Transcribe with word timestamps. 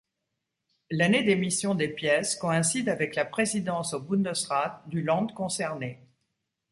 L'année 0.89 1.21
d'émission 1.21 1.75
des 1.75 1.87
pièces 1.87 2.35
coïncide 2.35 2.89
avec 2.89 3.13
la 3.13 3.23
présidence 3.23 3.93
au 3.93 3.99
Bundesrat 3.99 4.81
du 4.87 5.03
Land 5.03 5.27
concerné. 5.27 5.99